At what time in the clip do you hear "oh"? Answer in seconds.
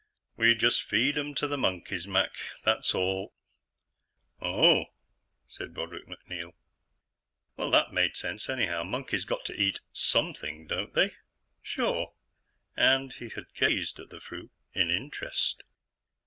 4.41-4.85